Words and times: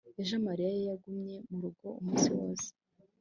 ejo 0.21 0.35
mariya 0.47 0.71
yagumye 0.89 1.35
murugo 1.49 1.87
umunsi 1.99 2.27
wose 2.37 2.67